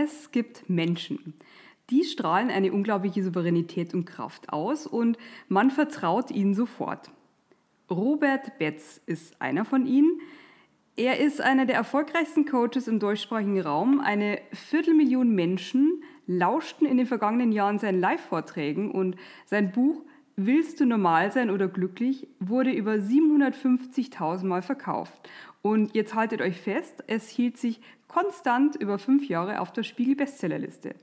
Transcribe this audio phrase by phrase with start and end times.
[0.00, 1.34] Es gibt Menschen.
[1.90, 7.10] Die strahlen eine unglaubliche Souveränität und Kraft aus und man vertraut ihnen sofort.
[7.90, 10.20] Robert Betz ist einer von ihnen.
[10.94, 13.98] Er ist einer der erfolgreichsten Coaches im deutschsprachigen Raum.
[13.98, 20.04] Eine Viertelmillion Menschen lauschten in den vergangenen Jahren seinen Live-Vorträgen und sein Buch
[20.40, 25.28] Willst du normal sein oder glücklich wurde über 750.000 Mal verkauft.
[25.62, 30.94] Und jetzt haltet euch fest, es hielt sich konstant über fünf Jahre auf der Spiegel-Bestsellerliste.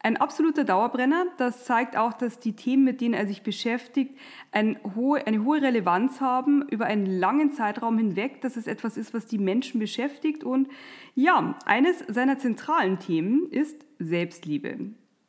[0.00, 1.26] Ein absoluter Dauerbrenner.
[1.36, 4.16] Das zeigt auch, dass die Themen, mit denen er sich beschäftigt,
[4.52, 9.38] eine hohe, Relevanz haben über einen langen Zeitraum hinweg, dass es etwas ist, was die
[9.38, 10.44] Menschen beschäftigt.
[10.44, 10.68] Und
[11.14, 14.78] ja, eines seiner zentralen Themen ist Selbstliebe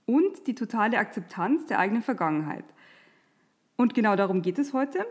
[0.06, 2.66] und die totale Akzeptanz der eigenen Vergangenheit.
[3.76, 5.06] Und genau darum geht es heute.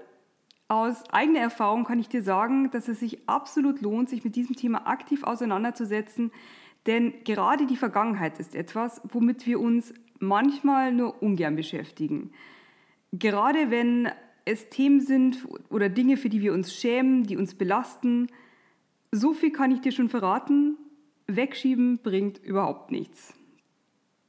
[0.72, 4.56] Aus eigener Erfahrung kann ich dir sagen, dass es sich absolut lohnt, sich mit diesem
[4.56, 6.32] Thema aktiv auseinanderzusetzen,
[6.86, 12.30] denn gerade die Vergangenheit ist etwas, womit wir uns manchmal nur ungern beschäftigen.
[13.12, 14.08] Gerade wenn
[14.46, 18.28] es Themen sind oder Dinge, für die wir uns schämen, die uns belasten,
[19.10, 20.78] so viel kann ich dir schon verraten,
[21.26, 23.34] wegschieben bringt überhaupt nichts.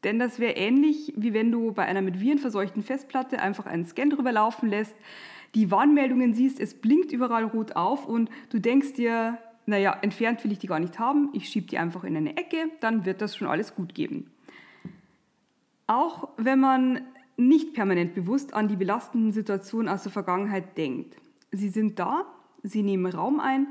[0.03, 3.85] Denn das wäre ähnlich, wie wenn du bei einer mit Viren verseuchten Festplatte einfach einen
[3.85, 4.97] Scan drüber laufen lässt,
[5.55, 10.51] die Warnmeldungen siehst, es blinkt überall rot auf und du denkst dir, naja, entfernt will
[10.51, 13.35] ich die gar nicht haben, ich schiebe die einfach in eine Ecke, dann wird das
[13.35, 14.31] schon alles gut geben.
[15.87, 17.01] Auch wenn man
[17.37, 21.15] nicht permanent bewusst an die belastenden Situationen aus der Vergangenheit denkt.
[21.51, 22.25] Sie sind da,
[22.61, 23.67] sie nehmen Raum ein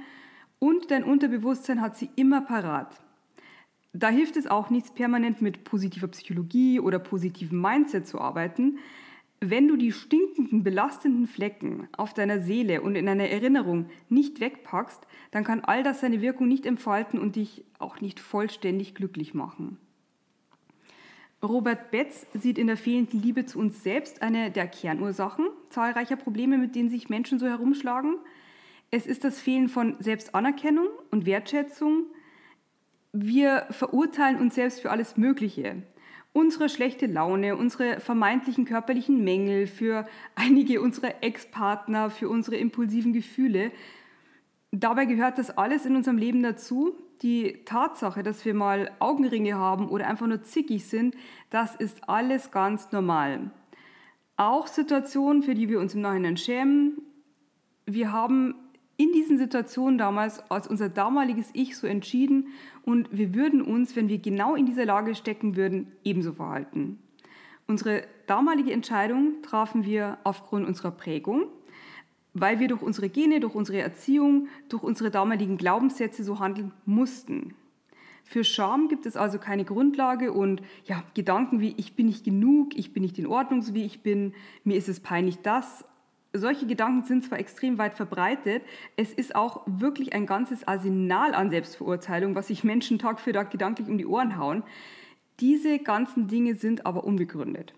[0.58, 3.00] und dein Unterbewusstsein hat sie immer parat.
[3.92, 8.78] Da hilft es auch nichts, permanent mit positiver Psychologie oder positivem Mindset zu arbeiten,
[9.44, 15.06] wenn du die stinkenden, belastenden Flecken auf deiner Seele und in deiner Erinnerung nicht wegpackst,
[15.32, 19.78] dann kann all das seine Wirkung nicht entfalten und dich auch nicht vollständig glücklich machen.
[21.42, 26.56] Robert Betz sieht in der fehlenden Liebe zu uns selbst eine der Kernursachen zahlreicher Probleme,
[26.56, 28.18] mit denen sich Menschen so herumschlagen.
[28.92, 32.04] Es ist das Fehlen von Selbstanerkennung und Wertschätzung.
[33.12, 35.82] Wir verurteilen uns selbst für alles Mögliche
[36.32, 43.70] unsere schlechte Laune, unsere vermeintlichen körperlichen Mängel, für einige unserer Ex-Partner, für unsere impulsiven Gefühle.
[44.70, 46.96] Dabei gehört das alles in unserem Leben dazu.
[47.20, 51.14] Die Tatsache, dass wir mal Augenringe haben oder einfach nur zickig sind,
[51.50, 53.50] das ist alles ganz normal.
[54.36, 57.02] Auch Situationen, für die wir uns im Nachhinein schämen.
[57.84, 58.54] Wir haben
[59.02, 62.48] in diesen Situationen damals als unser damaliges Ich so entschieden
[62.84, 67.00] und wir würden uns, wenn wir genau in dieser Lage stecken würden, ebenso verhalten.
[67.66, 71.46] Unsere damalige Entscheidung trafen wir aufgrund unserer Prägung,
[72.32, 77.54] weil wir durch unsere Gene, durch unsere Erziehung, durch unsere damaligen Glaubenssätze so handeln mussten.
[78.22, 82.76] Für Scham gibt es also keine Grundlage und ja, Gedanken wie ich bin nicht genug,
[82.76, 85.84] ich bin nicht in Ordnung, so wie ich bin, mir ist es peinlich das,
[86.32, 88.62] solche Gedanken sind zwar extrem weit verbreitet,
[88.96, 93.50] es ist auch wirklich ein ganzes Arsenal an Selbstverurteilung, was sich Menschen Tag für Tag
[93.50, 94.62] gedanklich um die Ohren hauen.
[95.40, 97.74] Diese ganzen Dinge sind aber unbegründet.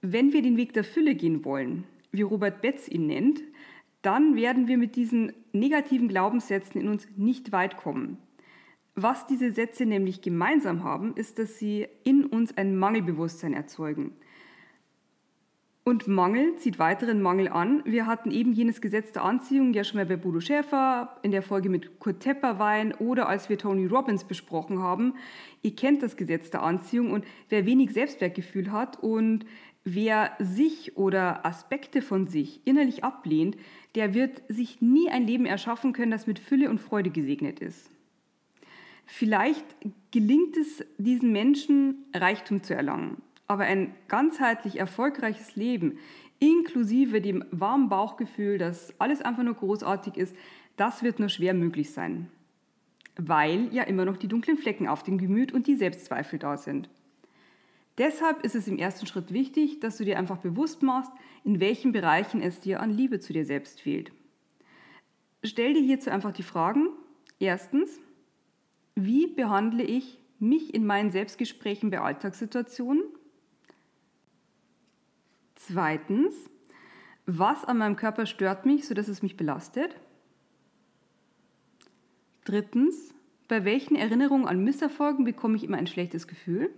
[0.00, 3.42] Wenn wir den Weg der Fülle gehen wollen, wie Robert Betz ihn nennt,
[4.02, 8.18] dann werden wir mit diesen negativen Glaubenssätzen in uns nicht weit kommen.
[8.94, 14.12] Was diese Sätze nämlich gemeinsam haben, ist, dass sie in uns ein Mangelbewusstsein erzeugen.
[15.88, 17.80] Und Mangel zieht weiteren Mangel an.
[17.84, 21.42] Wir hatten eben jenes Gesetz der Anziehung ja schon mal bei Bodo Schäfer, in der
[21.42, 25.14] Folge mit Kurt Tepperwein oder als wir Tony Robbins besprochen haben.
[25.62, 29.46] Ihr kennt das Gesetz der Anziehung und wer wenig Selbstwertgefühl hat und
[29.84, 33.56] wer sich oder Aspekte von sich innerlich ablehnt,
[33.94, 37.92] der wird sich nie ein Leben erschaffen können, das mit Fülle und Freude gesegnet ist.
[39.04, 39.76] Vielleicht
[40.10, 43.22] gelingt es diesen Menschen, Reichtum zu erlangen.
[43.46, 45.98] Aber ein ganzheitlich erfolgreiches Leben,
[46.38, 50.36] inklusive dem warmen Bauchgefühl, dass alles einfach nur großartig ist,
[50.76, 52.30] das wird nur schwer möglich sein.
[53.16, 56.90] Weil ja immer noch die dunklen Flecken auf dem Gemüt und die Selbstzweifel da sind.
[57.98, 61.12] Deshalb ist es im ersten Schritt wichtig, dass du dir einfach bewusst machst,
[61.44, 64.12] in welchen Bereichen es dir an Liebe zu dir selbst fehlt.
[65.42, 66.88] Stell dir hierzu einfach die Fragen,
[67.38, 68.00] Erstens,
[68.94, 73.02] wie behandle ich mich in meinen Selbstgesprächen bei Alltagssituationen?
[75.56, 76.34] Zweitens,
[77.26, 79.96] was an meinem Körper stört mich, sodass es mich belastet?
[82.44, 83.14] Drittens,
[83.48, 86.70] bei welchen Erinnerungen an Misserfolgen bekomme ich immer ein schlechtes Gefühl?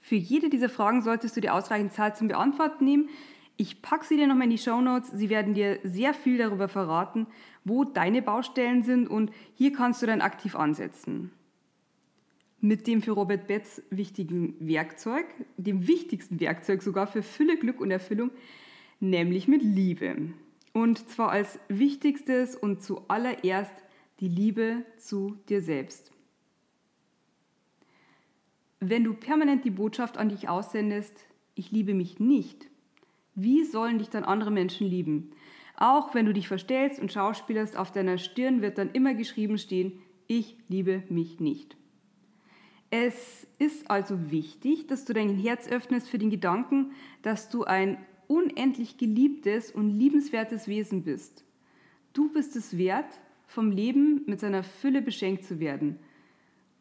[0.00, 3.08] Für jede dieser Fragen solltest du dir ausreichend Zeit zum Beantworten nehmen.
[3.56, 5.10] Ich packe sie dir nochmal in die Show Notes.
[5.10, 7.26] Sie werden dir sehr viel darüber verraten,
[7.64, 11.32] wo deine Baustellen sind und hier kannst du dann aktiv ansetzen.
[12.66, 15.26] Mit dem für Robert Betz wichtigen Werkzeug,
[15.56, 18.32] dem wichtigsten Werkzeug sogar für Fülle, Glück und Erfüllung,
[18.98, 20.32] nämlich mit Liebe.
[20.72, 23.72] Und zwar als wichtigstes und zuallererst
[24.18, 26.10] die Liebe zu dir selbst.
[28.80, 31.24] Wenn du permanent die Botschaft an dich aussendest,
[31.54, 32.66] ich liebe mich nicht,
[33.36, 35.30] wie sollen dich dann andere Menschen lieben?
[35.76, 40.00] Auch wenn du dich verstellst und schauspielerst, auf deiner Stirn wird dann immer geschrieben stehen,
[40.26, 41.76] ich liebe mich nicht.
[42.90, 46.92] Es ist also wichtig, dass du dein Herz öffnest für den Gedanken,
[47.22, 47.98] dass du ein
[48.28, 51.44] unendlich geliebtes und liebenswertes Wesen bist.
[52.12, 55.98] Du bist es wert, vom Leben mit seiner Fülle beschenkt zu werden.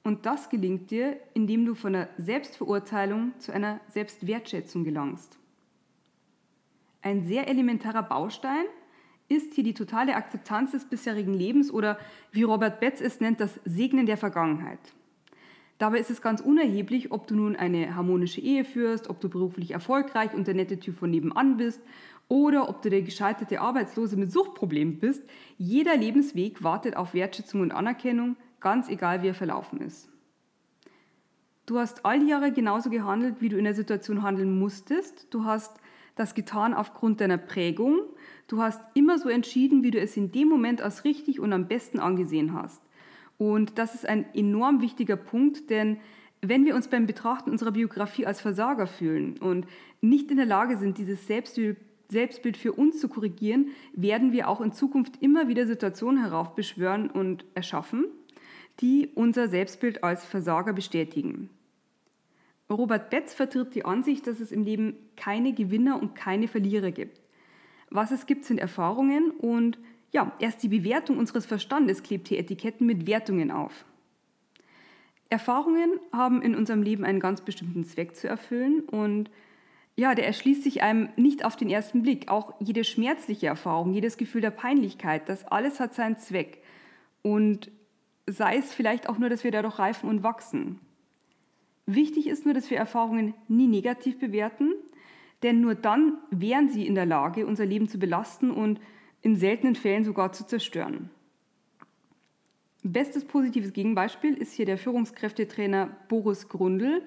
[0.03, 5.37] Und das gelingt dir, indem du von der Selbstverurteilung zu einer Selbstwertschätzung gelangst.
[7.01, 8.65] Ein sehr elementarer Baustein
[9.27, 11.97] ist hier die totale Akzeptanz des bisherigen Lebens oder
[12.31, 14.79] wie Robert Betz es nennt, das Segnen der Vergangenheit.
[15.77, 19.71] Dabei ist es ganz unerheblich, ob du nun eine harmonische Ehe führst, ob du beruflich
[19.71, 21.81] erfolgreich und der nette Typ von nebenan bist
[22.27, 25.23] oder ob du der gescheiterte Arbeitslose mit Suchtproblemen bist.
[25.57, 30.09] Jeder Lebensweg wartet auf Wertschätzung und Anerkennung, ganz egal wie er verlaufen ist.
[31.65, 35.27] Du hast all die Jahre genauso gehandelt, wie du in der Situation handeln musstest.
[35.33, 35.77] Du hast
[36.15, 37.99] das getan aufgrund deiner Prägung.
[38.47, 41.67] Du hast immer so entschieden, wie du es in dem Moment als richtig und am
[41.67, 42.84] besten angesehen hast.
[43.37, 45.97] Und das ist ein enorm wichtiger Punkt, denn
[46.41, 49.65] wenn wir uns beim Betrachten unserer Biografie als Versager fühlen und
[50.01, 54.71] nicht in der Lage sind, dieses Selbstbild, für uns zu korrigieren, werden wir auch in
[54.71, 58.05] Zukunft immer wieder Situationen heraufbeschwören und erschaffen,
[58.79, 61.49] die unser Selbstbild als Versager bestätigen.
[62.69, 67.21] Robert Betz vertritt die Ansicht, dass es im Leben keine Gewinner und keine Verlierer gibt.
[67.89, 69.77] Was es gibt, sind Erfahrungen und
[70.15, 73.83] ja, erst die Bewertung unseres Verstandes klebt hier Etiketten mit Wertungen auf.
[75.27, 79.29] Erfahrungen haben in unserem Leben einen ganz bestimmten Zweck zu erfüllen und
[79.97, 82.29] ja, der erschließt sich einem nicht auf den ersten Blick.
[82.29, 86.63] Auch jede schmerzliche Erfahrung, jedes Gefühl der Peinlichkeit, das alles hat seinen Zweck.
[87.21, 87.69] Und
[88.25, 90.79] sei es vielleicht auch nur, dass wir dadurch reifen und wachsen.
[91.87, 94.75] Wichtig ist nur, dass wir Erfahrungen nie negativ bewerten,
[95.43, 98.79] denn nur dann wären sie in der Lage, unser Leben zu belasten und
[99.25, 101.09] in seltenen Fällen sogar zu zerstören.
[102.83, 107.01] Bestes positives Gegenbeispiel ist hier der Führungskräftetrainer Boris Grundl.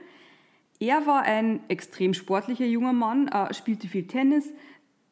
[0.80, 4.52] Er war ein extrem sportlicher junger Mann, spielte viel Tennis.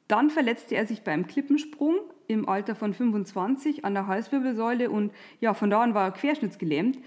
[0.08, 1.94] Dann verletzte er sich beim Klippensprung
[2.26, 6.98] im Alter von 25 an der Halswirbelsäule und ja, von da an war er querschnittsgelähmt.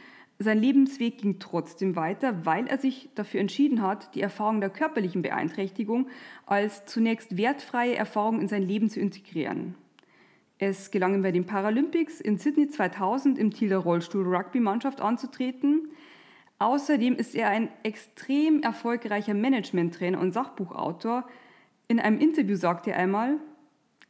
[0.42, 5.22] Sein Lebensweg ging trotzdem weiter, weil er sich dafür entschieden hat, die Erfahrung der körperlichen
[5.22, 6.08] Beeinträchtigung
[6.46, 9.76] als zunächst wertfreie Erfahrung in sein Leben zu integrieren.
[10.62, 15.88] Es gelang ihm bei den Paralympics in Sydney 2000 im Ziel der Rollstuhl-Rugby-Mannschaft anzutreten.
[16.60, 21.26] Außerdem ist er ein extrem erfolgreicher Management-Trainer und Sachbuchautor.
[21.88, 23.38] In einem Interview sagte er einmal,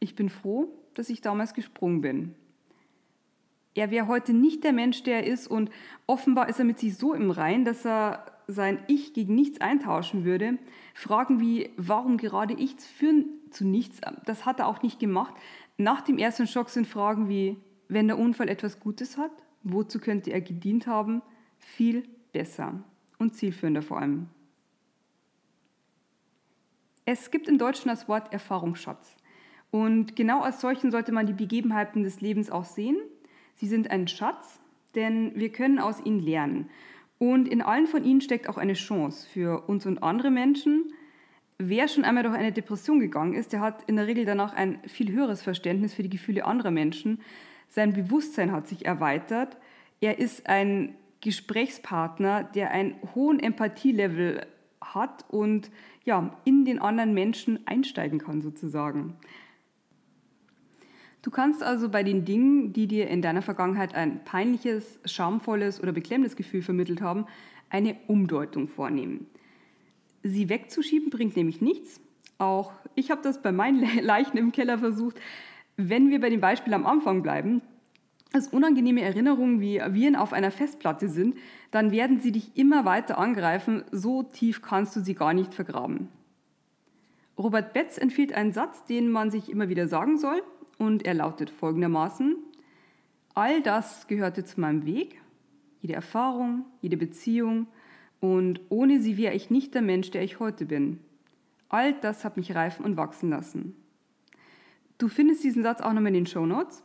[0.00, 2.34] ich bin froh, dass ich damals gesprungen bin.
[3.76, 5.70] Er wäre heute nicht der Mensch, der er ist und
[6.08, 10.24] offenbar ist er mit sich so im Rein, dass er sein Ich gegen nichts eintauschen
[10.24, 10.58] würde.
[10.94, 14.00] Fragen wie, warum gerade ich, führen zu nichts.
[14.26, 15.34] Das hat er auch nicht gemacht.
[15.76, 17.56] Nach dem ersten Schock sind Fragen wie,
[17.88, 19.32] wenn der Unfall etwas Gutes hat,
[19.62, 21.22] wozu könnte er gedient haben,
[21.58, 22.82] viel besser
[23.18, 24.28] und zielführender vor allem.
[27.04, 29.16] Es gibt im Deutschen das Wort Erfahrungsschatz.
[29.70, 32.96] Und genau als solchen sollte man die Begebenheiten des Lebens auch sehen.
[33.54, 34.60] Sie sind ein Schatz,
[34.94, 36.70] denn wir können aus ihnen lernen.
[37.20, 40.94] Und in allen von ihnen steckt auch eine Chance für uns und andere Menschen,
[41.58, 44.78] wer schon einmal durch eine Depression gegangen ist, der hat in der Regel danach ein
[44.86, 47.20] viel höheres Verständnis für die Gefühle anderer Menschen.
[47.68, 49.58] Sein Bewusstsein hat sich erweitert.
[50.00, 54.46] Er ist ein Gesprächspartner, der einen hohen Empathielevel
[54.80, 55.70] hat und
[56.04, 59.18] ja, in den anderen Menschen einsteigen kann sozusagen.
[61.22, 65.92] Du kannst also bei den Dingen, die dir in deiner Vergangenheit ein peinliches, schamvolles oder
[65.92, 67.26] beklemmendes Gefühl vermittelt haben,
[67.68, 69.26] eine Umdeutung vornehmen.
[70.22, 72.00] Sie wegzuschieben bringt nämlich nichts.
[72.38, 75.20] Auch ich habe das bei meinen Leichen im Keller versucht.
[75.76, 77.60] Wenn wir bei dem Beispiel am Anfang bleiben,
[78.32, 81.36] dass unangenehme Erinnerungen wie Viren auf einer Festplatte sind,
[81.70, 86.08] dann werden sie dich immer weiter angreifen, so tief kannst du sie gar nicht vergraben.
[87.36, 90.42] Robert Betz empfiehlt einen Satz, den man sich immer wieder sagen soll,
[90.80, 92.36] und er lautet folgendermaßen,
[93.34, 95.20] all das gehörte zu meinem Weg,
[95.82, 97.66] jede Erfahrung, jede Beziehung,
[98.18, 100.98] und ohne sie wäre ich nicht der Mensch, der ich heute bin.
[101.68, 103.76] All das hat mich reifen und wachsen lassen.
[104.96, 106.82] Du findest diesen Satz auch nochmal in den Show Notes.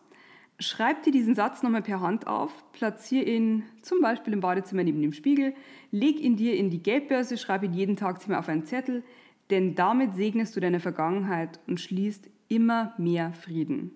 [0.59, 5.01] Schreib dir diesen Satz nochmal per Hand auf, platziere ihn zum Beispiel im Badezimmer neben
[5.01, 5.53] dem Spiegel,
[5.91, 9.03] leg ihn dir in die Geldbörse, schreib ihn jeden Tag auf einen Zettel,
[9.49, 13.91] denn damit segnest du deine Vergangenheit und schließt immer mehr Frieden.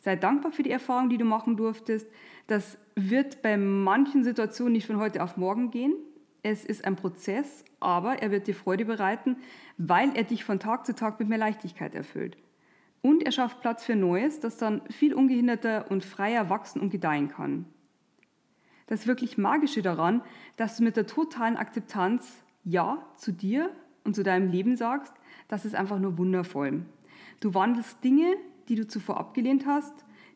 [0.00, 2.06] Sei dankbar für die Erfahrung, die du machen durftest.
[2.46, 5.94] Das wird bei manchen Situationen nicht von heute auf morgen gehen.
[6.42, 9.36] Es ist ein Prozess, aber er wird dir Freude bereiten,
[9.78, 12.36] weil er dich von Tag zu Tag mit mehr Leichtigkeit erfüllt.
[13.00, 17.28] Und er schafft Platz für Neues, das dann viel ungehinderter und freier wachsen und gedeihen
[17.28, 17.64] kann.
[18.86, 20.22] Das wirklich Magische daran,
[20.56, 23.70] dass du mit der totalen Akzeptanz Ja zu dir
[24.04, 25.14] und zu deinem Leben sagst,
[25.48, 26.82] das ist einfach nur wundervoll.
[27.44, 28.38] Du wandelst Dinge,
[28.70, 29.92] die du zuvor abgelehnt hast,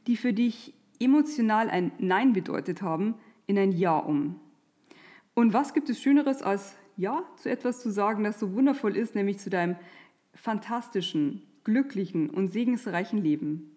[0.07, 3.15] die für dich emotional ein Nein bedeutet haben,
[3.47, 4.39] in ein Ja um.
[5.33, 9.15] Und was gibt es Schöneres als Ja zu etwas zu sagen, das so wundervoll ist,
[9.15, 9.77] nämlich zu deinem
[10.35, 13.75] fantastischen, glücklichen und segensreichen Leben.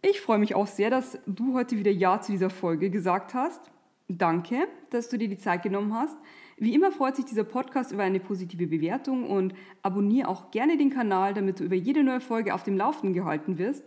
[0.00, 3.72] Ich freue mich auch sehr, dass du heute wieder Ja zu dieser Folge gesagt hast.
[4.06, 6.16] Danke, dass du dir die Zeit genommen hast.
[6.60, 10.90] Wie immer freut sich dieser Podcast über eine positive Bewertung und abonniere auch gerne den
[10.90, 13.84] Kanal, damit du über jede neue Folge auf dem Laufenden gehalten wirst.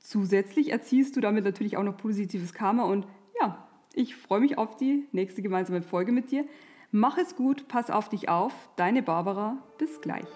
[0.00, 3.06] Zusätzlich erziehst du damit natürlich auch noch positives Karma und
[3.40, 6.44] ja, ich freue mich auf die nächste gemeinsame Folge mit dir.
[6.90, 8.52] Mach es gut, pass auf dich auf.
[8.76, 10.26] Deine Barbara, bis gleich.